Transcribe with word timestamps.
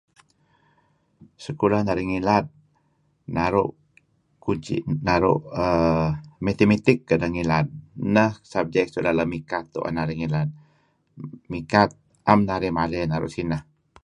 Sekulah 1.45 1.81
narih 1.85 2.07
ngilad 2.09 2.45
naru 3.37 3.63
err 5.63 6.05
Mathematic 6.45 6.97
kedeh 7.09 7.29
ngilad, 7.33 7.67
ineh 8.07 8.31
subjek 8.51 8.87
suk 8.89 9.03
leng-leng 9.03 9.31
mikat 9.33 9.63
tu'en 9.73 9.99
ngilad, 10.19 10.49
mikat 11.51 11.89
'am 12.29 12.39
narih 12.49 12.73
maley 12.77 13.03
naru' 13.07 13.33
sineh. 13.35 13.61